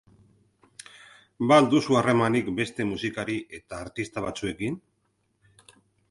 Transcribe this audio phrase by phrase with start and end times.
[1.49, 4.79] Ba al duzu harremanik beste musikari eta artista batzuekin?